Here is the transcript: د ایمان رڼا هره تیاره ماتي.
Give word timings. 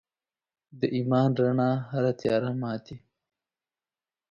د 0.79 0.81
ایمان 0.95 1.29
رڼا 1.39 1.71
هره 1.91 2.11
تیاره 2.19 2.51
ماتي. 2.61 2.95